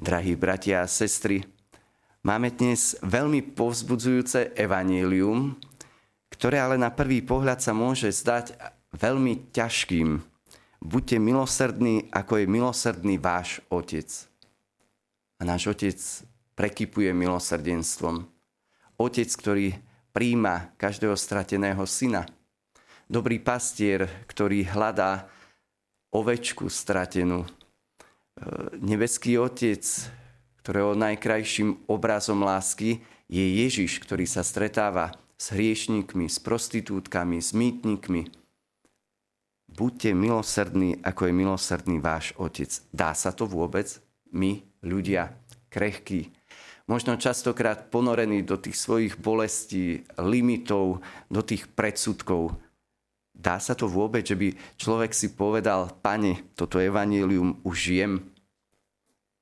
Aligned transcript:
Drahí 0.00 0.32
bratia 0.32 0.80
a 0.80 0.88
sestry, 0.88 1.44
máme 2.24 2.48
dnes 2.48 2.96
veľmi 3.04 3.52
povzbudzujúce 3.52 4.56
evanílium, 4.56 5.60
ktoré 6.32 6.56
ale 6.56 6.80
na 6.80 6.88
prvý 6.88 7.20
pohľad 7.20 7.60
sa 7.60 7.76
môže 7.76 8.08
zdať 8.08 8.56
veľmi 8.96 9.52
ťažkým. 9.52 10.24
Buďte 10.80 11.20
milosrdní, 11.20 12.08
ako 12.16 12.32
je 12.40 12.46
milosrdný 12.48 13.20
váš 13.20 13.60
Otec. 13.68 14.08
A 15.36 15.44
náš 15.44 15.68
Otec 15.68 16.00
prekypuje 16.56 17.12
milosrdenstvom. 17.12 18.24
Otec, 18.96 19.28
ktorý 19.36 19.76
príjma 20.16 20.72
každého 20.80 21.12
strateného 21.12 21.84
syna. 21.84 22.24
Dobrý 23.04 23.36
pastier, 23.36 24.08
ktorý 24.24 24.64
hľadá 24.64 25.28
ovečku 26.08 26.72
stratenú. 26.72 27.44
E, 28.40 28.76
nebeský 28.80 29.36
Otec, 29.36 29.84
ktorého 30.64 30.96
najkrajším 30.96 31.84
obrazom 31.84 32.40
lásky 32.40 33.04
je 33.28 33.44
Ježiš, 33.64 34.00
ktorý 34.00 34.24
sa 34.24 34.40
stretáva 34.40 35.12
s 35.36 35.52
hriešníkmi, 35.52 36.28
s 36.28 36.40
prostitútkami, 36.40 37.40
s 37.40 37.52
mýtnikmi. 37.52 38.32
Buďte 39.70 40.12
milosrdní, 40.16 40.98
ako 41.04 41.30
je 41.30 41.32
milosrdný 41.32 41.96
váš 42.02 42.34
Otec. 42.36 42.68
Dá 42.90 43.14
sa 43.14 43.30
to 43.30 43.46
vôbec? 43.46 44.00
My, 44.32 44.60
ľudia, 44.82 45.36
krehkí, 45.70 46.32
možno 46.90 47.14
častokrát 47.14 47.86
ponorení 47.86 48.42
do 48.42 48.58
tých 48.58 48.74
svojich 48.74 49.14
bolestí, 49.14 50.02
limitov, 50.18 51.06
do 51.30 51.40
tých 51.46 51.70
predsudkov, 51.70 52.58
Dá 53.40 53.56
sa 53.56 53.72
to 53.72 53.88
vôbec, 53.88 54.20
že 54.28 54.36
by 54.36 54.52
človek 54.76 55.16
si 55.16 55.32
povedal, 55.32 55.96
pane, 56.04 56.52
toto 56.52 56.76
evanílium 56.76 57.56
už 57.64 57.76
žijem? 57.88 58.12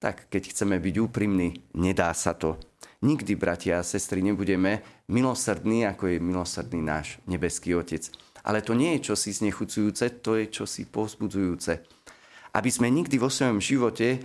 Tak 0.00 0.32
keď 0.32 0.48
chceme 0.48 0.80
byť 0.80 0.94
úprimní, 0.96 1.60
nedá 1.76 2.08
sa 2.16 2.32
to. 2.32 2.56
Nikdy, 3.04 3.36
bratia 3.36 3.84
a 3.84 3.86
sestry, 3.86 4.24
nebudeme 4.24 4.80
milosrdní, 5.12 5.84
ako 5.84 6.08
je 6.08 6.24
milosrdný 6.24 6.80
náš 6.80 7.20
nebeský 7.28 7.76
Otec. 7.76 8.08
Ale 8.48 8.64
to 8.64 8.72
nie 8.72 8.96
je 8.96 9.12
čosi 9.12 9.30
znechucujúce, 9.36 10.24
to 10.24 10.40
je 10.40 10.48
čosi 10.48 10.88
povzbudzujúce. 10.88 11.84
Aby 12.56 12.70
sme 12.72 12.88
nikdy 12.88 13.20
vo 13.20 13.28
svojom 13.28 13.60
živote 13.60 14.08
e, 14.16 14.18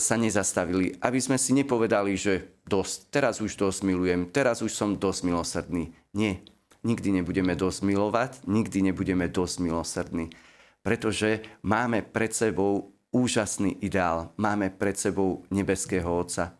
sa 0.00 0.16
nezastavili. 0.16 0.96
Aby 1.04 1.20
sme 1.20 1.36
si 1.36 1.52
nepovedali, 1.52 2.16
že 2.16 2.64
dosť, 2.64 3.12
teraz 3.12 3.44
už 3.44 3.60
dosť 3.60 3.84
milujem, 3.84 4.32
teraz 4.32 4.64
už 4.64 4.72
som 4.72 4.96
dosť 4.96 5.20
milosrdný. 5.28 5.92
Nie, 6.16 6.40
nikdy 6.82 7.22
nebudeme 7.22 7.54
dosť 7.54 7.80
milovať, 7.86 8.30
nikdy 8.46 8.92
nebudeme 8.92 9.26
dosť 9.30 9.56
milosrdní. 9.62 10.30
Pretože 10.82 11.46
máme 11.62 12.02
pred 12.02 12.34
sebou 12.34 12.92
úžasný 13.14 13.78
ideál, 13.78 14.34
máme 14.40 14.70
pred 14.74 14.98
sebou 14.98 15.46
nebeského 15.52 16.10
Otca. 16.10 16.58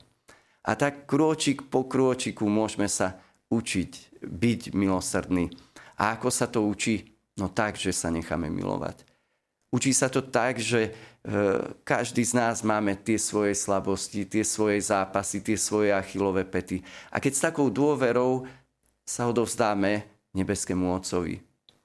A 0.62 0.78
tak 0.78 1.10
krôčik 1.10 1.66
po 1.66 1.90
krôčiku 1.90 2.46
môžeme 2.46 2.86
sa 2.86 3.18
učiť 3.50 4.22
byť 4.22 4.60
milosrdný. 4.78 5.50
A 5.98 6.14
ako 6.14 6.28
sa 6.30 6.46
to 6.46 6.62
učí? 6.62 7.18
No 7.34 7.50
tak, 7.50 7.74
že 7.74 7.90
sa 7.90 8.12
necháme 8.12 8.46
milovať. 8.46 9.02
Učí 9.72 9.96
sa 9.96 10.12
to 10.12 10.20
tak, 10.20 10.60
že 10.60 10.80
e, 10.84 10.90
každý 11.80 12.20
z 12.28 12.36
nás 12.36 12.60
máme 12.60 12.92
tie 13.00 13.16
svoje 13.16 13.56
slabosti, 13.56 14.28
tie 14.28 14.44
svoje 14.44 14.84
zápasy, 14.84 15.40
tie 15.40 15.56
svoje 15.56 15.96
achilové 15.96 16.44
pety. 16.44 16.84
A 17.08 17.16
keď 17.16 17.32
s 17.32 17.44
takou 17.48 17.72
dôverou 17.72 18.44
sa 19.08 19.24
odovzdáme 19.32 20.11
nebeskému 20.36 20.92
Otcovi. 20.92 21.40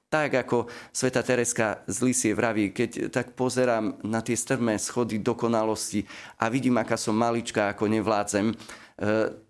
Tak 0.08 0.40
ako 0.40 0.72
sveta 0.88 1.20
Tereska 1.20 1.84
z 1.84 1.96
Lisie 2.00 2.32
vraví, 2.32 2.72
keď 2.72 3.12
tak 3.12 3.36
pozerám 3.36 4.00
na 4.08 4.24
tie 4.24 4.40
strmé 4.40 4.80
schody 4.80 5.20
dokonalosti 5.20 6.00
a 6.40 6.48
vidím, 6.48 6.80
aká 6.80 6.96
som 6.96 7.12
malička, 7.12 7.68
ako 7.68 7.92
nevládzem, 7.92 8.46
e, 8.48 8.54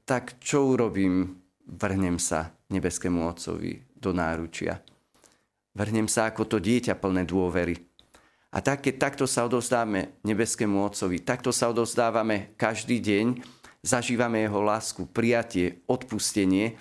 tak 0.03 0.43
čo 0.43 0.75
urobím? 0.75 1.39
Vrhnem 1.69 2.19
sa 2.19 2.51
nebeskému 2.75 3.23
Otcovi 3.29 3.79
do 3.95 4.11
náručia. 4.11 4.83
Vrhnem 5.79 6.11
sa 6.11 6.27
ako 6.27 6.43
to 6.51 6.59
dieťa 6.59 6.99
plné 6.99 7.23
dôvery. 7.23 7.79
A 8.51 8.59
tak, 8.59 8.83
keď 8.89 8.95
takto 8.99 9.31
sa 9.31 9.45
odovzdáme 9.45 10.25
nebeskému 10.27 10.81
Otcovi, 10.81 11.23
takto 11.23 11.53
sa 11.55 11.71
odovzdávame 11.71 12.57
každý 12.59 12.99
deň, 12.99 13.27
zažívame 13.85 14.43
jeho 14.43 14.59
lásku, 14.59 15.07
prijatie, 15.07 15.85
odpustenie, 15.87 16.81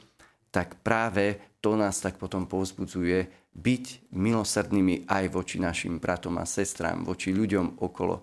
tak 0.50 0.80
práve 0.82 1.38
to 1.62 1.74
nás 1.74 1.98
tak 2.00 2.22
potom 2.22 2.46
povzbudzuje 2.46 3.50
byť 3.58 4.14
milosrdnými 4.14 5.10
aj 5.10 5.24
voči 5.34 5.58
našim 5.58 5.98
bratom 5.98 6.38
a 6.38 6.46
sestrám, 6.46 7.02
voči 7.02 7.34
ľuďom 7.34 7.82
okolo. 7.82 8.22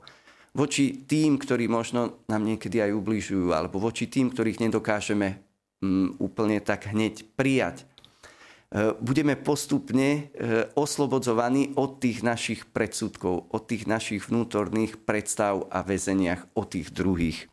Voči 0.54 1.02
tým, 1.02 1.34
ktorí 1.34 1.66
možno 1.66 2.22
nám 2.30 2.46
niekedy 2.46 2.78
aj 2.78 2.94
ubližujú, 2.94 3.50
alebo 3.50 3.82
voči 3.82 4.06
tým, 4.06 4.30
ktorých 4.30 4.62
nedokážeme 4.62 5.42
mm, 5.82 6.22
úplne 6.22 6.62
tak 6.62 6.94
hneď 6.94 7.26
prijať. 7.34 7.82
E, 7.82 8.94
budeme 9.02 9.34
postupne 9.34 10.30
e, 10.30 10.70
oslobodzovaní 10.78 11.74
od 11.74 11.98
tých 11.98 12.22
našich 12.22 12.70
predsudkov, 12.70 13.50
od 13.50 13.62
tých 13.66 13.90
našich 13.90 14.30
vnútorných 14.30 15.02
predstav 15.02 15.66
a 15.74 15.82
väzeniach 15.82 16.46
od 16.54 16.70
tých 16.70 16.94
druhých. 16.94 17.50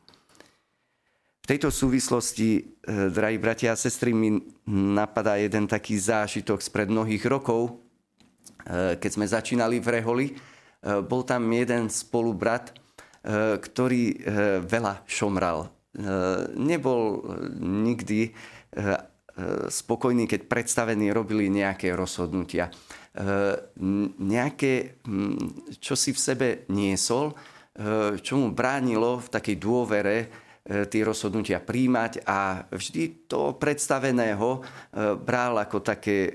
V 1.42 1.50
tejto 1.50 1.74
súvislosti, 1.74 2.50
e, 2.54 2.62
drahí 3.10 3.42
bratia 3.42 3.74
a 3.74 3.80
sestry, 3.80 4.14
mi 4.14 4.38
napadá 4.70 5.42
jeden 5.42 5.66
taký 5.66 5.98
zážitok 5.98 6.62
spred 6.62 6.94
mnohých 6.94 7.26
rokov, 7.26 7.82
e, 8.62 9.02
keď 9.02 9.10
sme 9.10 9.26
začínali 9.26 9.82
v 9.82 9.88
Reholi. 9.90 10.28
E, 10.30 10.34
bol 11.02 11.26
tam 11.26 11.50
jeden 11.50 11.90
spolubrat, 11.90 12.78
ktorý 13.62 14.18
veľa 14.66 15.06
šomral. 15.06 15.70
Nebol 16.58 17.22
nikdy 17.62 18.34
spokojní, 19.70 20.26
keď 20.26 20.50
predstavení 20.50 21.14
robili 21.14 21.46
nejaké 21.46 21.94
rozhodnutia. 21.94 22.74
Nejaké, 24.18 25.06
čo 25.78 25.94
si 25.94 26.18
v 26.18 26.24
sebe 26.34 26.48
niesol, 26.74 27.38
čo 28.26 28.34
mu 28.42 28.50
bránilo 28.50 29.22
v 29.22 29.30
takej 29.30 29.56
dôvere, 29.62 30.18
tie 30.62 31.02
rozhodnutia 31.02 31.58
príjmať 31.58 32.22
a 32.22 32.70
vždy 32.70 33.26
to 33.26 33.58
predstaveného 33.58 34.50
e, 34.58 34.60
bral 35.18 35.58
ako 35.58 35.82
také 35.82 36.30
e, 36.30 36.32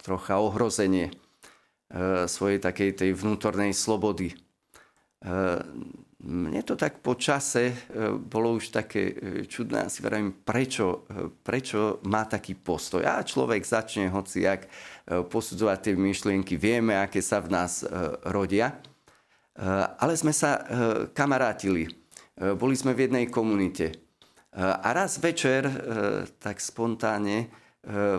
trocha 0.00 0.40
ohrozenie 0.40 1.12
svojej 2.30 2.62
takej 2.62 3.02
tej 3.02 3.10
vnútornej 3.18 3.74
slobody. 3.74 4.30
Mne 6.22 6.62
to 6.62 6.78
tak 6.78 7.02
po 7.02 7.18
čase 7.18 7.74
bolo 8.30 8.54
už 8.54 8.70
také 8.70 9.10
čudné, 9.50 9.90
si 9.90 9.98
vravím, 9.98 10.38
prečo, 10.38 11.02
prečo 11.42 11.98
má 12.06 12.30
taký 12.30 12.54
postoj. 12.54 13.02
A 13.02 13.26
človek 13.26 13.66
začne 13.66 14.06
hociak 14.06 14.70
posudzovať 15.02 15.90
tie 15.90 15.94
myšlienky, 15.98 16.54
vieme, 16.54 16.94
aké 16.94 17.18
sa 17.18 17.42
v 17.42 17.58
nás 17.58 17.82
rodia. 18.22 18.78
Ale 19.98 20.14
sme 20.14 20.30
sa 20.30 20.62
kamarátili 21.10 21.90
E, 21.90 21.99
boli 22.56 22.72
sme 22.72 22.96
v 22.96 23.06
jednej 23.08 23.26
komunite. 23.28 23.86
E, 23.92 23.94
a 24.56 24.88
raz 24.96 25.20
večer, 25.20 25.68
e, 25.68 25.74
tak 26.40 26.58
spontánne, 26.58 27.68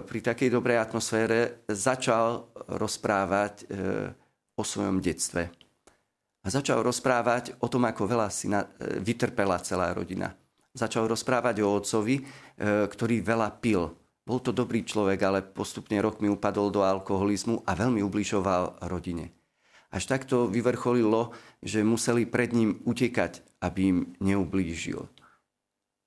pri 0.09 0.26
takej 0.26 0.50
dobrej 0.50 0.82
atmosfére 0.82 1.62
začal 1.70 2.50
rozprávať 2.66 3.70
o 4.58 4.66
svojom 4.66 4.98
detstve. 4.98 5.54
A 6.42 6.48
začal 6.50 6.81
rozprávať 6.81 7.62
o 7.62 7.70
tom, 7.70 7.86
ako 7.86 8.10
veľa 8.10 8.34
si 8.34 8.50
vytrpela 9.06 9.62
celá 9.62 9.94
rodina. 9.94 10.34
Začal 10.74 11.06
rozprávať 11.06 11.62
o 11.62 11.78
otcovi, 11.78 12.26
ktorý 12.90 13.22
veľa 13.22 13.62
pil. 13.62 13.94
Bol 14.26 14.42
to 14.42 14.50
dobrý 14.50 14.81
človek, 14.81 15.22
ale 15.22 15.46
postupne 15.46 16.02
rok 16.02 16.18
mi 16.26 16.34
upadol 16.34 16.74
do 16.74 16.81
alkoholizmu 16.81 17.62
a 17.62 17.78
veľmi 17.78 18.02
ubližoval 18.02 18.81
rodine. 18.90 19.30
Až 19.91 20.03
takto 20.07 20.47
vyvrcholilo, 20.47 21.35
že 21.59 21.84
museli 21.84 22.24
pred 22.24 22.56
ním 22.56 22.79
utekať 22.88 23.52
aby 23.62 23.79
im 23.94 24.00
neublížil. 24.18 25.06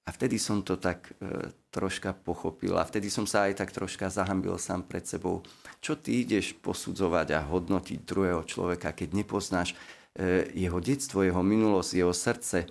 A 0.05 0.13
vtedy 0.13 0.37
som 0.37 0.61
to 0.61 0.77
tak 0.77 1.17
e, 1.17 1.49
troška 1.73 2.13
pochopil 2.13 2.77
a 2.77 2.85
vtedy 2.85 3.09
som 3.09 3.25
sa 3.25 3.49
aj 3.49 3.65
tak 3.65 3.73
troška 3.73 4.13
zahambil 4.13 4.61
sám 4.61 4.85
pred 4.85 5.01
sebou. 5.09 5.41
Čo 5.81 5.97
ty 5.97 6.21
ideš 6.21 6.53
posudzovať 6.61 7.33
a 7.33 7.41
hodnotiť 7.41 8.05
druhého 8.05 8.45
človeka, 8.45 8.93
keď 8.93 9.17
nepoznáš 9.17 9.73
e, 9.73 10.45
jeho 10.53 10.77
detstvo, 10.77 11.25
jeho 11.25 11.41
minulosť, 11.41 11.91
jeho 11.97 12.13
srdce. 12.13 12.69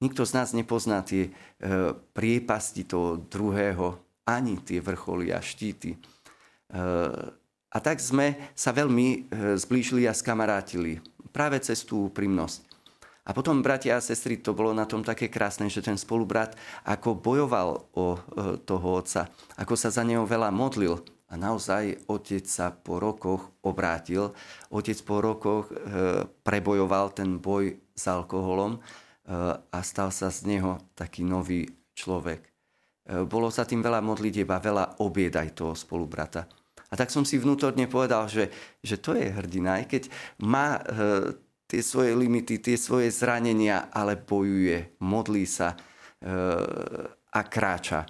Nikto 0.00 0.24
z 0.24 0.32
nás 0.32 0.56
nepozná 0.56 1.04
tie 1.04 1.28
e, 1.28 1.30
priepasti 2.16 2.88
toho 2.88 3.20
druhého, 3.20 4.00
ani 4.24 4.56
tie 4.64 4.80
vrcholy 4.80 5.28
a 5.36 5.44
štíty. 5.44 5.92
E, 5.92 5.98
a 7.68 7.78
tak 7.84 8.00
sme 8.00 8.36
sa 8.56 8.72
veľmi 8.72 9.08
e, 9.08 9.18
zblížili 9.60 10.08
a 10.08 10.16
skamarátili 10.16 11.04
práve 11.28 11.60
cez 11.60 11.84
tú 11.84 12.08
úprimnosť. 12.08 12.64
A 13.28 13.36
potom, 13.36 13.60
bratia 13.60 14.00
a 14.00 14.04
sestry, 14.04 14.40
to 14.40 14.56
bolo 14.56 14.72
na 14.72 14.88
tom 14.88 15.04
také 15.04 15.28
krásne, 15.28 15.68
že 15.68 15.84
ten 15.84 16.00
spolubrat 16.00 16.56
ako 16.88 17.20
bojoval 17.20 17.92
o 17.92 18.16
e, 18.16 18.18
toho 18.64 19.04
otca, 19.04 19.28
ako 19.60 19.76
sa 19.76 19.92
za 19.92 20.00
neho 20.00 20.24
veľa 20.24 20.48
modlil. 20.48 20.96
A 21.28 21.36
naozaj 21.36 22.08
otec 22.08 22.48
sa 22.48 22.72
po 22.72 22.96
rokoch 22.96 23.52
obrátil. 23.60 24.32
Otec 24.72 24.96
po 25.04 25.20
rokoch 25.20 25.68
e, 25.68 26.24
prebojoval 26.24 27.12
ten 27.12 27.36
boj 27.36 27.76
s 27.92 28.04
alkoholom. 28.08 28.80
A 29.28 29.84
stal 29.84 30.08
sa 30.08 30.32
z 30.32 30.48
neho 30.48 30.80
taký 30.96 31.20
nový 31.20 31.68
človek. 31.92 32.48
Bolo 33.28 33.52
sa 33.52 33.68
tým 33.68 33.84
veľa 33.84 34.00
modlitieb 34.00 34.48
a 34.48 34.56
veľa 34.56 35.04
obied 35.04 35.36
aj 35.36 35.52
toho 35.52 35.76
spolubrata. 35.76 36.48
A 36.88 36.94
tak 36.96 37.12
som 37.12 37.22
si 37.22 37.36
vnútorne 37.36 37.84
povedal, 37.84 38.26
že, 38.32 38.48
že 38.80 38.96
to 38.96 39.12
je 39.12 39.28
hrdina, 39.28 39.80
aj 39.80 39.84
keď 39.92 40.02
má 40.40 40.80
e, 40.80 40.80
tie 41.68 41.84
svoje 41.84 42.16
limity, 42.16 42.58
tie 42.58 42.80
svoje 42.80 43.12
zranenia, 43.12 43.92
ale 43.92 44.16
bojuje, 44.16 44.96
modlí 45.04 45.44
sa 45.44 45.72
e, 45.72 45.76
a 47.28 47.40
kráča. 47.44 48.08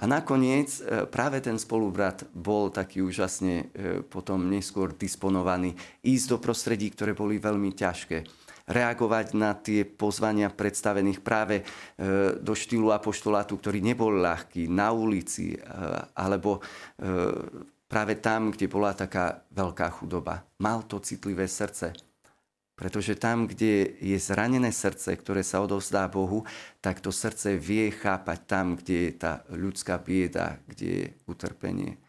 A 0.00 0.08
nakoniec 0.08 0.80
e, 0.80 1.04
práve 1.04 1.44
ten 1.44 1.60
spolubrat 1.60 2.24
bol 2.32 2.72
taký 2.72 3.04
úžasne 3.04 3.68
e, 3.68 4.00
potom 4.00 4.48
neskôr 4.48 4.96
disponovaný 4.96 5.76
ísť 6.00 6.26
do 6.32 6.38
prostredí, 6.40 6.88
ktoré 6.88 7.12
boli 7.12 7.36
veľmi 7.36 7.76
ťažké. 7.76 8.24
Reagovať 8.70 9.26
na 9.36 9.52
tie 9.52 9.84
pozvania 9.84 10.48
predstavených 10.48 11.20
práve 11.20 11.60
e, 11.60 11.64
do 12.40 12.56
štýlu 12.56 12.88
apoštolátu, 12.96 13.60
ktorý 13.60 13.84
nebol 13.84 14.16
ľahký, 14.24 14.72
na 14.72 14.88
ulici, 14.88 15.52
alebo 16.16 16.64
práve 17.90 18.14
tam, 18.22 18.54
kde 18.54 18.70
bola 18.70 18.94
taká 18.94 19.42
veľká 19.50 19.90
chudoba. 19.98 20.46
Mal 20.62 20.86
to 20.86 21.02
citlivé 21.02 21.50
srdce. 21.50 21.90
Pretože 22.78 23.18
tam, 23.18 23.44
kde 23.44 23.98
je 24.00 24.16
zranené 24.16 24.72
srdce, 24.72 25.12
ktoré 25.12 25.44
sa 25.44 25.60
odovzdá 25.60 26.08
Bohu, 26.08 26.48
tak 26.80 27.04
to 27.04 27.12
srdce 27.12 27.58
vie 27.60 27.92
chápať 27.92 28.38
tam, 28.48 28.78
kde 28.78 29.10
je 29.10 29.12
tá 29.20 29.44
ľudská 29.52 30.00
bieda, 30.00 30.56
kde 30.64 30.88
je 30.88 31.06
utrpenie. 31.28 32.00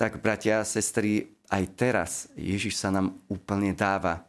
Tak, 0.00 0.24
bratia 0.24 0.64
a 0.64 0.68
sestry, 0.68 1.36
aj 1.52 1.64
teraz 1.76 2.10
Ježiš 2.40 2.80
sa 2.80 2.88
nám 2.88 3.20
úplne 3.28 3.76
dáva. 3.76 4.24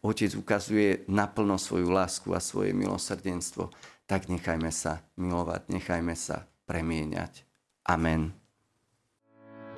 Otec 0.00 0.32
ukazuje 0.38 1.04
naplno 1.04 1.60
svoju 1.60 1.92
lásku 1.92 2.32
a 2.32 2.40
svoje 2.40 2.72
milosrdenstvo. 2.72 3.68
Tak 4.08 4.32
nechajme 4.32 4.72
sa 4.72 5.04
milovať, 5.20 5.68
nechajme 5.68 6.16
sa 6.16 6.48
premieňať. 6.64 7.44
Amen. 7.84 8.47